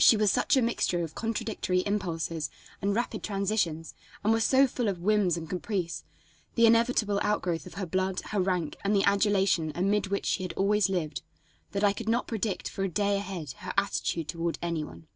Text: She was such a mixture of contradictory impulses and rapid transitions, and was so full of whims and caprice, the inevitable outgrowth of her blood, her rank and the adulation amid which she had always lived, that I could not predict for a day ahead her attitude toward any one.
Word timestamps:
She 0.00 0.16
was 0.16 0.32
such 0.32 0.56
a 0.56 0.62
mixture 0.62 1.04
of 1.04 1.14
contradictory 1.14 1.84
impulses 1.86 2.50
and 2.82 2.92
rapid 2.92 3.22
transitions, 3.22 3.94
and 4.24 4.32
was 4.32 4.42
so 4.42 4.66
full 4.66 4.88
of 4.88 4.98
whims 4.98 5.36
and 5.36 5.48
caprice, 5.48 6.02
the 6.56 6.66
inevitable 6.66 7.20
outgrowth 7.22 7.64
of 7.64 7.74
her 7.74 7.86
blood, 7.86 8.20
her 8.32 8.40
rank 8.40 8.76
and 8.82 8.96
the 8.96 9.04
adulation 9.04 9.70
amid 9.76 10.08
which 10.08 10.26
she 10.26 10.42
had 10.42 10.54
always 10.54 10.88
lived, 10.88 11.22
that 11.70 11.84
I 11.84 11.92
could 11.92 12.08
not 12.08 12.26
predict 12.26 12.68
for 12.68 12.82
a 12.82 12.88
day 12.88 13.16
ahead 13.16 13.52
her 13.58 13.72
attitude 13.78 14.26
toward 14.26 14.58
any 14.60 14.82
one. 14.82 15.06